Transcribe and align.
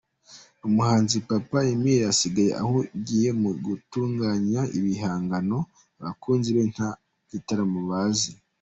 Umuhanzi 0.67 1.15
Papa 1.29 1.59
Emile 1.73 2.03
asigaye 2.13 2.51
ahugiye 2.61 3.29
mu 3.41 3.51
gutunganya 3.65 4.61
ibihangano, 4.77 5.59
abakunzi 5.99 6.49
be 6.55 6.63
nta 6.73 6.89
gitaramo 7.31 7.79
bazi. 7.89 8.31